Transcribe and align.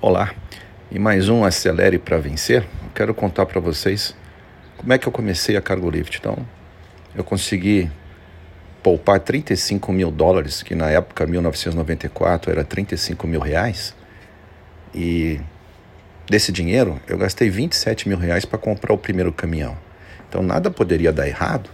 Olá, 0.00 0.32
e 0.92 0.98
mais 0.98 1.28
um 1.28 1.42
Acelere 1.42 1.98
para 1.98 2.18
Vencer. 2.18 2.64
Quero 2.94 3.12
contar 3.12 3.46
para 3.46 3.60
vocês 3.60 4.14
como 4.76 4.92
é 4.92 4.96
que 4.96 5.08
eu 5.08 5.10
comecei 5.10 5.56
a 5.56 5.60
Cargo 5.60 5.90
Lift. 5.90 6.18
Então, 6.20 6.36
eu 7.16 7.24
consegui 7.24 7.90
poupar 8.80 9.18
35 9.18 9.92
mil 9.92 10.12
dólares, 10.12 10.62
que 10.62 10.76
na 10.76 10.88
época, 10.88 11.26
1994, 11.26 12.48
era 12.48 12.62
35 12.62 13.26
mil 13.26 13.40
reais. 13.40 13.92
E 14.94 15.40
desse 16.30 16.52
dinheiro, 16.52 17.00
eu 17.08 17.18
gastei 17.18 17.50
27 17.50 18.08
mil 18.08 18.18
reais 18.18 18.44
para 18.44 18.56
comprar 18.56 18.94
o 18.94 18.98
primeiro 18.98 19.32
caminhão. 19.32 19.76
Então, 20.28 20.44
nada 20.44 20.70
poderia 20.70 21.12
dar 21.12 21.26
errado, 21.26 21.68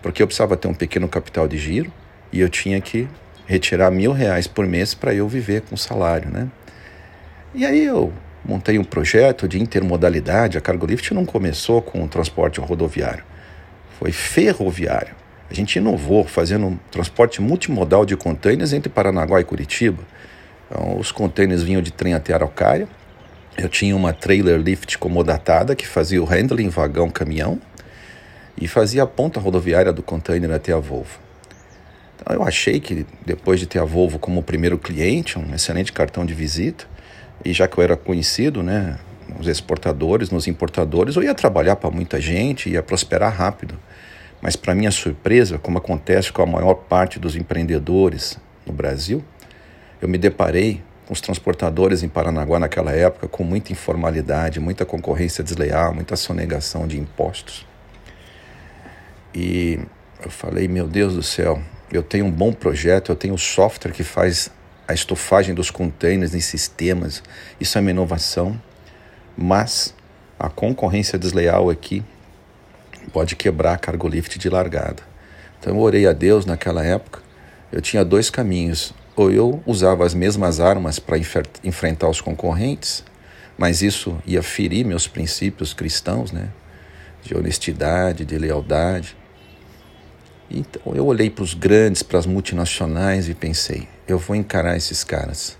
porque 0.00 0.22
eu 0.22 0.26
precisava 0.26 0.56
ter 0.56 0.66
um 0.66 0.74
pequeno 0.74 1.08
capital 1.08 1.46
de 1.46 1.58
giro 1.58 1.92
e 2.32 2.40
eu 2.40 2.48
tinha 2.48 2.80
que 2.80 3.06
retirar 3.46 3.90
mil 3.90 4.12
reais 4.12 4.46
por 4.46 4.66
mês 4.66 4.94
para 4.94 5.12
eu 5.12 5.28
viver 5.28 5.60
com 5.60 5.76
salário, 5.76 6.30
né? 6.30 6.48
E 7.56 7.64
aí 7.64 7.86
eu 7.86 8.12
montei 8.44 8.78
um 8.78 8.84
projeto 8.84 9.48
de 9.48 9.58
intermodalidade. 9.58 10.58
A 10.58 10.60
Cargolift 10.60 11.14
não 11.14 11.24
começou 11.24 11.80
com 11.80 12.04
o 12.04 12.06
transporte 12.06 12.60
rodoviário, 12.60 13.24
foi 13.98 14.12
ferroviário. 14.12 15.14
A 15.50 15.54
gente 15.54 15.76
inovou 15.76 16.24
fazendo 16.24 16.66
um 16.66 16.76
transporte 16.90 17.40
multimodal 17.40 18.04
de 18.04 18.14
contêineres 18.14 18.74
entre 18.74 18.90
Paranaguá 18.90 19.40
e 19.40 19.44
Curitiba. 19.44 20.02
Então, 20.66 20.98
os 20.98 21.10
contêineres 21.10 21.62
vinham 21.62 21.80
de 21.80 21.90
trem 21.90 22.12
até 22.12 22.34
Araucária. 22.34 22.86
Eu 23.56 23.70
tinha 23.70 23.96
uma 23.96 24.12
trailer 24.12 24.60
lift 24.60 24.98
comodatada 24.98 25.74
que 25.74 25.86
fazia 25.86 26.22
o 26.22 26.26
handling 26.26 26.68
vagão-caminhão 26.68 27.58
e 28.60 28.68
fazia 28.68 29.04
a 29.04 29.06
ponta 29.06 29.40
rodoviária 29.40 29.94
do 29.94 30.02
container 30.02 30.50
até 30.50 30.74
a 30.74 30.78
Volvo. 30.78 31.18
Então, 32.16 32.36
eu 32.36 32.42
achei 32.42 32.80
que 32.80 33.06
depois 33.24 33.58
de 33.58 33.66
ter 33.66 33.78
a 33.78 33.84
Volvo 33.84 34.18
como 34.18 34.42
primeiro 34.42 34.76
cliente, 34.76 35.38
um 35.38 35.54
excelente 35.54 35.90
cartão 35.90 36.26
de 36.26 36.34
visita, 36.34 36.84
e 37.44 37.52
já 37.52 37.68
que 37.68 37.78
eu 37.78 37.84
era 37.84 37.96
conhecido, 37.96 38.62
né, 38.62 38.98
nos 39.36 39.46
exportadores, 39.46 40.30
nos 40.30 40.46
importadores, 40.46 41.16
eu 41.16 41.22
ia 41.22 41.34
trabalhar 41.34 41.76
para 41.76 41.90
muita 41.90 42.20
gente, 42.20 42.70
ia 42.70 42.82
prosperar 42.82 43.34
rápido. 43.34 43.78
Mas 44.40 44.56
para 44.56 44.74
minha 44.74 44.90
surpresa, 44.90 45.58
como 45.58 45.78
acontece 45.78 46.32
com 46.32 46.42
a 46.42 46.46
maior 46.46 46.74
parte 46.74 47.18
dos 47.18 47.36
empreendedores 47.36 48.38
no 48.66 48.72
Brasil, 48.72 49.24
eu 50.00 50.08
me 50.08 50.18
deparei 50.18 50.82
com 51.06 51.12
os 51.12 51.20
transportadores 51.20 52.02
em 52.02 52.08
Paranaguá 52.08 52.58
naquela 52.58 52.92
época 52.92 53.28
com 53.28 53.44
muita 53.44 53.72
informalidade, 53.72 54.60
muita 54.60 54.84
concorrência 54.84 55.42
desleal, 55.42 55.94
muita 55.94 56.16
sonegação 56.16 56.86
de 56.86 56.98
impostos. 56.98 57.66
E 59.34 59.78
eu 60.22 60.30
falei, 60.30 60.66
meu 60.66 60.86
Deus 60.86 61.14
do 61.14 61.22
céu, 61.22 61.60
eu 61.92 62.02
tenho 62.02 62.26
um 62.26 62.30
bom 62.30 62.52
projeto, 62.52 63.12
eu 63.12 63.16
tenho 63.16 63.38
software 63.38 63.92
que 63.92 64.02
faz 64.02 64.50
a 64.86 64.94
estofagem 64.94 65.54
dos 65.54 65.70
containers 65.70 66.34
em 66.34 66.40
sistemas, 66.40 67.22
isso 67.60 67.76
é 67.76 67.80
uma 67.80 67.90
inovação, 67.90 68.60
mas 69.36 69.94
a 70.38 70.48
concorrência 70.48 71.18
desleal 71.18 71.68
aqui 71.70 72.04
pode 73.12 73.36
quebrar 73.36 73.74
a 73.74 73.78
cargo 73.78 74.08
lift 74.08 74.38
de 74.38 74.48
largada. 74.48 75.02
Então 75.58 75.74
eu 75.74 75.80
orei 75.80 76.06
a 76.06 76.12
Deus 76.12 76.46
naquela 76.46 76.84
época, 76.84 77.20
eu 77.72 77.80
tinha 77.80 78.04
dois 78.04 78.30
caminhos, 78.30 78.94
ou 79.16 79.32
eu 79.32 79.62
usava 79.66 80.04
as 80.04 80.14
mesmas 80.14 80.60
armas 80.60 80.98
para 80.98 81.16
enfrentar 81.64 82.08
os 82.08 82.20
concorrentes, 82.20 83.02
mas 83.56 83.82
isso 83.82 84.16
ia 84.26 84.42
ferir 84.42 84.84
meus 84.84 85.08
princípios 85.08 85.72
cristãos, 85.72 86.30
né? 86.30 86.50
De 87.22 87.36
honestidade, 87.36 88.24
de 88.24 88.38
lealdade. 88.38 89.16
Então 90.50 90.94
eu 90.94 91.06
olhei 91.06 91.28
para 91.28 91.44
os 91.44 91.54
grandes, 91.54 92.02
para 92.02 92.18
as 92.18 92.26
multinacionais 92.26 93.28
e 93.28 93.34
pensei: 93.34 93.88
eu 94.06 94.18
vou 94.18 94.36
encarar 94.36 94.76
esses 94.76 95.02
caras. 95.02 95.56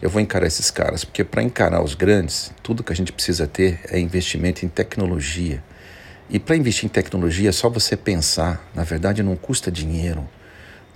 Eu 0.00 0.10
vou 0.10 0.20
encarar 0.20 0.46
esses 0.46 0.70
caras, 0.70 1.04
porque 1.04 1.24
para 1.24 1.42
encarar 1.42 1.82
os 1.82 1.94
grandes, 1.94 2.52
tudo 2.62 2.82
que 2.82 2.92
a 2.92 2.96
gente 2.96 3.10
precisa 3.10 3.46
ter 3.46 3.80
é 3.88 3.98
investimento 3.98 4.64
em 4.64 4.68
tecnologia. 4.68 5.62
E 6.28 6.38
para 6.38 6.56
investir 6.56 6.86
em 6.86 6.88
tecnologia 6.88 7.48
é 7.48 7.52
só 7.52 7.70
você 7.70 7.96
pensar. 7.96 8.68
Na 8.74 8.84
verdade, 8.84 9.22
não 9.22 9.36
custa 9.36 9.70
dinheiro 9.70 10.28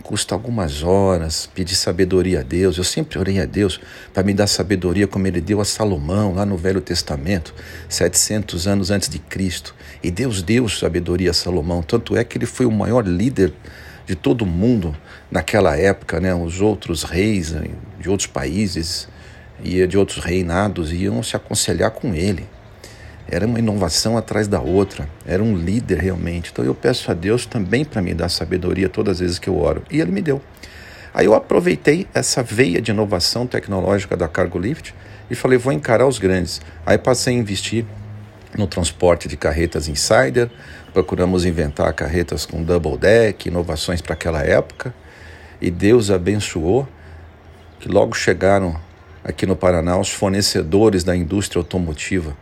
custa 0.03 0.35
algumas 0.35 0.83
horas 0.83 1.49
pedir 1.55 1.75
sabedoria 1.75 2.41
a 2.41 2.43
Deus. 2.43 2.79
Eu 2.79 2.85
sempre 2.85 3.19
orei 3.19 3.41
a 3.41 3.45
Deus 3.45 3.81
para 4.13 4.23
me 4.23 4.33
dar 4.33 4.47
sabedoria 4.47 5.07
como 5.07 5.27
ele 5.27 5.41
deu 5.41 5.61
a 5.61 5.65
Salomão 5.65 6.35
lá 6.35 6.47
no 6.47 6.57
Velho 6.57 6.81
Testamento, 6.81 7.55
700 7.89 8.67
anos 8.67 8.91
antes 8.91 9.09
de 9.09 9.19
Cristo. 9.19 9.75
E 10.03 10.11
Deus 10.11 10.43
deu 10.43 10.69
sabedoria 10.69 11.31
a 11.31 11.35
Salomão, 11.35 11.83
tanto 11.83 12.17
é 12.17 12.25
que 12.25 12.39
ele 12.39 12.47
foi 12.47 12.67
o 12.67 12.71
maior 12.71 13.07
líder 13.07 13.53
de 14.07 14.15
todo 14.15 14.47
mundo 14.47 14.97
naquela 15.31 15.77
época, 15.77 16.19
né? 16.19 16.35
Os 16.35 16.61
outros 16.61 17.03
reis 17.03 17.53
eh, 17.53 17.69
de 18.01 18.09
outros 18.09 18.27
países 18.27 19.07
e 19.63 19.87
de 19.87 19.99
outros 19.99 20.25
reinados 20.25 20.93
iam 20.93 21.23
se 21.23 21.37
aconselhar 21.37 21.91
com 21.91 22.15
ele. 22.15 22.47
Era 23.31 23.47
uma 23.47 23.59
inovação 23.59 24.17
atrás 24.17 24.49
da 24.49 24.59
outra, 24.59 25.07
era 25.27 25.43
um 25.43 25.55
líder 25.55 25.99
realmente. 25.99 26.51
Então 26.51 26.65
eu 26.65 26.75
peço 26.75 27.11
a 27.11 27.15
Deus 27.15 27.45
também 27.45 27.85
para 27.85 28.01
me 28.01 28.15
dar 28.15 28.31
sabedoria 28.31 28.89
todas 28.89 29.17
as 29.17 29.21
vezes 29.21 29.39
que 29.39 29.49
eu 29.49 29.59
oro. 29.59 29.83
E 29.91 30.01
Ele 30.01 30.11
me 30.11 30.23
deu. 30.23 30.41
Aí 31.13 31.27
eu 31.27 31.35
aproveitei 31.35 32.07
essa 32.15 32.43
veia 32.43 32.81
de 32.81 32.91
inovação 32.91 33.47
tecnológica 33.47 34.17
da 34.17 34.29
Cargo 34.29 34.59
Lift 34.59 34.95
e 35.31 35.35
falei, 35.35 35.59
vou 35.59 35.73
encarar 35.73 36.07
os 36.07 36.19
grandes. 36.19 36.61
Aí 36.87 36.97
passei 36.97 37.35
a 37.35 37.39
investir 37.39 37.85
no 38.57 38.67
transporte 38.67 39.29
de 39.29 39.37
carretas 39.37 39.89
Insider, 39.89 40.51
procuramos 40.95 41.45
inventar 41.45 41.93
carretas 41.93 42.47
com 42.47 42.63
double 42.63 42.97
deck, 42.97 43.49
inovações 43.49 44.01
para 44.01 44.15
aquela 44.15 44.43
época, 44.43 44.95
e 45.61 45.71
Deus 45.71 46.11
abençoou 46.11 46.89
que 47.79 47.89
logo 47.89 48.15
chegaram 48.15 48.81
aqui 49.23 49.45
no 49.45 49.55
Paraná 49.55 49.99
os 49.99 50.09
fornecedores 50.09 51.05
da 51.05 51.15
indústria 51.15 51.61
automotiva 51.61 52.35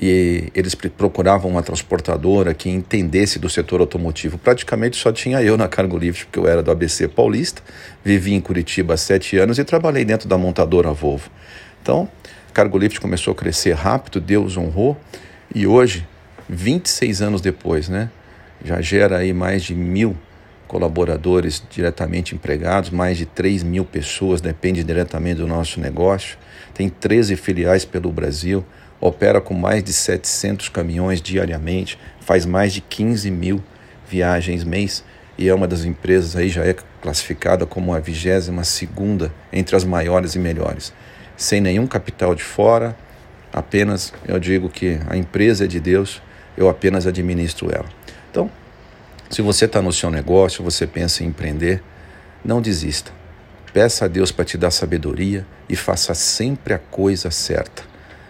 e 0.00 0.50
eles 0.54 0.74
procuravam 0.74 1.50
uma 1.50 1.62
transportadora 1.62 2.52
que 2.52 2.68
entendesse 2.68 3.38
do 3.38 3.48
setor 3.48 3.80
automotivo. 3.80 4.36
Praticamente 4.36 4.96
só 4.96 5.10
tinha 5.10 5.42
eu 5.42 5.56
na 5.56 5.68
Cargo 5.68 5.98
porque 5.98 6.38
eu 6.38 6.46
era 6.46 6.62
do 6.62 6.70
ABC 6.70 7.08
Paulista, 7.08 7.62
vivi 8.04 8.34
em 8.34 8.40
Curitiba 8.40 8.94
há 8.94 8.96
sete 8.96 9.38
anos 9.38 9.58
e 9.58 9.64
trabalhei 9.64 10.04
dentro 10.04 10.28
da 10.28 10.36
montadora 10.36 10.92
Volvo. 10.92 11.30
Então, 11.80 12.08
Cargo 12.52 12.76
Lift 12.78 13.00
começou 13.00 13.32
a 13.32 13.34
crescer 13.34 13.72
rápido, 13.74 14.20
Deus 14.20 14.56
honrou, 14.56 14.96
e 15.54 15.66
hoje, 15.66 16.06
26 16.48 17.22
anos 17.22 17.40
depois, 17.40 17.88
né, 17.88 18.10
já 18.64 18.80
gera 18.80 19.18
aí 19.18 19.32
mais 19.32 19.62
de 19.62 19.74
mil 19.74 20.16
colaboradores 20.66 21.62
diretamente 21.70 22.34
empregados, 22.34 22.90
mais 22.90 23.16
de 23.16 23.24
3 23.24 23.62
mil 23.62 23.84
pessoas 23.84 24.40
dependem 24.40 24.84
diretamente 24.84 25.36
do 25.36 25.46
nosso 25.46 25.80
negócio, 25.80 26.36
tem 26.74 26.88
13 26.88 27.36
filiais 27.36 27.84
pelo 27.84 28.10
Brasil, 28.10 28.64
opera 29.00 29.40
com 29.40 29.54
mais 29.54 29.82
de 29.82 29.92
700 29.92 30.68
caminhões 30.68 31.20
diariamente, 31.20 31.98
faz 32.20 32.46
mais 32.46 32.72
de 32.72 32.80
15 32.80 33.30
mil 33.30 33.62
viagens 34.08 34.64
mês 34.64 35.04
e 35.38 35.48
é 35.48 35.54
uma 35.54 35.68
das 35.68 35.84
empresas 35.84 36.34
aí 36.34 36.48
já 36.48 36.64
é 36.64 36.74
classificada 37.00 37.66
como 37.66 37.94
a 37.94 38.00
22 38.00 38.66
segunda 38.66 39.32
entre 39.52 39.76
as 39.76 39.84
maiores 39.84 40.34
e 40.34 40.38
melhores. 40.38 40.92
Sem 41.36 41.60
nenhum 41.60 41.86
capital 41.86 42.34
de 42.34 42.42
fora, 42.42 42.96
apenas 43.52 44.12
eu 44.26 44.38
digo 44.38 44.68
que 44.70 44.98
a 45.08 45.16
empresa 45.16 45.64
é 45.64 45.66
de 45.66 45.78
Deus, 45.78 46.22
eu 46.56 46.68
apenas 46.68 47.06
administro 47.06 47.70
ela. 47.70 47.86
Então, 48.30 48.50
se 49.28 49.42
você 49.42 49.66
está 49.66 49.82
no 49.82 49.92
seu 49.92 50.10
negócio, 50.10 50.64
você 50.64 50.86
pensa 50.86 51.22
em 51.22 51.26
empreender, 51.26 51.82
não 52.44 52.62
desista. 52.62 53.12
Peça 53.72 54.06
a 54.06 54.08
Deus 54.08 54.32
para 54.32 54.44
te 54.44 54.56
dar 54.56 54.70
sabedoria 54.70 55.46
e 55.68 55.76
faça 55.76 56.14
sempre 56.14 56.72
a 56.72 56.78
coisa 56.78 57.30
certa. 57.30 57.82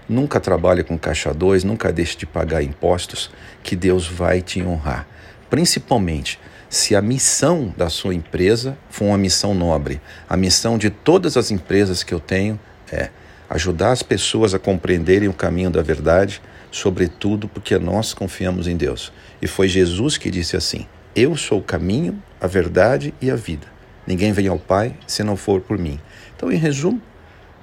Nunca 0.08 0.38
trabalhe 0.38 0.84
com 0.84 0.96
caixa 0.96 1.34
2, 1.34 1.64
nunca 1.64 1.92
deixe 1.92 2.16
de 2.16 2.26
pagar 2.26 2.62
impostos, 2.62 3.30
que 3.62 3.74
Deus 3.74 4.06
vai 4.06 4.40
te 4.40 4.62
honrar. 4.62 5.06
Principalmente 5.50 6.38
se 6.68 6.94
a 6.94 7.02
missão 7.02 7.72
da 7.76 7.88
sua 7.88 8.14
empresa 8.14 8.76
for 8.88 9.06
uma 9.06 9.18
missão 9.18 9.54
nobre. 9.54 10.00
A 10.28 10.36
missão 10.36 10.78
de 10.78 10.90
todas 10.90 11.36
as 11.36 11.50
empresas 11.50 12.02
que 12.02 12.12
eu 12.14 12.20
tenho 12.20 12.58
é 12.90 13.10
ajudar 13.48 13.92
as 13.92 14.02
pessoas 14.02 14.54
a 14.54 14.58
compreenderem 14.58 15.28
o 15.28 15.32
caminho 15.32 15.70
da 15.70 15.82
verdade, 15.82 16.40
sobretudo 16.70 17.48
porque 17.48 17.78
nós 17.78 18.12
confiamos 18.12 18.68
em 18.68 18.76
Deus. 18.76 19.12
E 19.40 19.46
foi 19.46 19.68
Jesus 19.68 20.16
que 20.16 20.30
disse 20.30 20.56
assim: 20.56 20.86
Eu 21.14 21.36
sou 21.36 21.58
o 21.58 21.64
caminho, 21.64 22.22
a 22.40 22.46
verdade 22.46 23.14
e 23.20 23.30
a 23.30 23.36
vida. 23.36 23.66
Ninguém 24.06 24.32
vem 24.32 24.46
ao 24.46 24.58
Pai 24.58 24.94
se 25.06 25.24
não 25.24 25.36
for 25.36 25.60
por 25.60 25.78
mim. 25.78 25.98
Então, 26.36 26.52
em 26.52 26.56
resumo, 26.56 27.00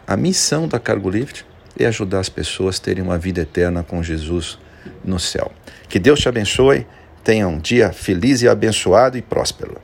a 0.06 0.18
missão 0.18 0.68
da 0.68 0.80
Cargo 0.80 1.10
Lift 1.10 1.46
e 1.78 1.86
ajudar 1.86 2.20
as 2.20 2.30
pessoas 2.30 2.80
a 2.80 2.84
terem 2.84 3.04
uma 3.04 3.18
vida 3.18 3.42
eterna 3.42 3.84
com 3.84 4.02
Jesus 4.04 4.58
no 5.04 5.20
céu. 5.20 5.52
Que 5.88 6.00
Deus 6.00 6.20
te 6.20 6.30
abençoe, 6.30 6.86
tenha 7.24 7.48
um 7.48 7.60
dia 7.60 7.92
feliz 7.92 8.42
e 8.42 8.48
abençoado 8.48 9.18
e 9.18 9.22
próspero. 9.22 9.78